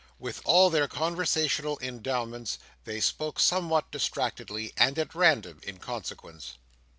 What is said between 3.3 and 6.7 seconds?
somewhat distractedly, and at random, in consequence.